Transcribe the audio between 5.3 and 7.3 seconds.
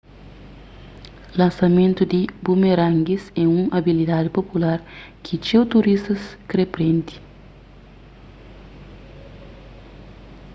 txeu turístas kre prende